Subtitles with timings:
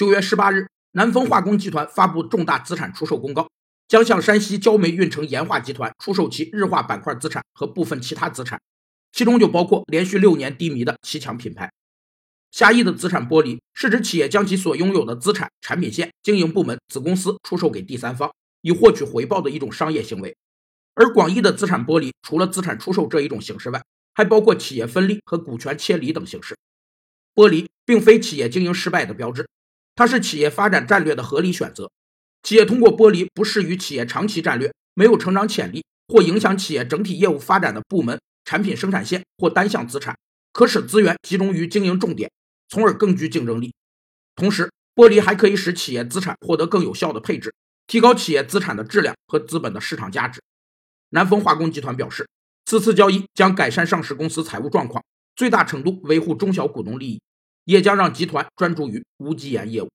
[0.00, 3.50] 九月十八日，南丰化工集团发布重大资产出售公告，
[3.86, 8.58] 将向山西焦煤运城盐化集团出售其日化板块资产和部分其他资产，
[9.12, 11.70] 其中就包括连续六年低迷的七强品牌。
[12.50, 18.32] 狭义的资产剥离是指企业将其所拥有的资产、产品线、经营部门、子公司出售给第三方，
[18.62, 20.34] 以获取回报的一种商业行为。
[20.94, 23.82] 而广义的资产剥离，除了资产出售这一种形式外，
[24.14, 26.56] 还包括企业分立和股权切离等形式。
[27.34, 29.46] 剥离并非企业经营失败的标志，
[29.94, 31.90] 它是企业发展战略的合理选择。
[32.42, 40.16] 企业通过剥离不适于企业长期战略、没有成长潜力或影响企业整体业务发展的部门、产品生产线或单项资产，
[40.52, 42.30] 可使资源集中于经营重点。
[42.72, 43.74] 从而更具竞争力。
[44.36, 47.52] 同时，剥离还可以使企业资产获得更有效的配置，
[47.88, 50.40] 提高企业资产的质量和资本的市场价值。
[51.08, 52.28] 南丰化工集团表示，
[52.64, 55.04] 此次交易将改善上市公司财务状况，
[55.34, 57.20] 最大程度维护中小股东利益，
[57.70, 59.90] 也将让集团专注于无机盐业务。